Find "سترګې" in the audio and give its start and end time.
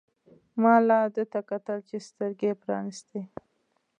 2.07-2.47